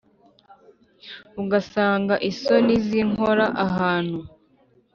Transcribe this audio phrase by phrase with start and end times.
[1.41, 4.19] Ugasanga isoni zinkora ahantu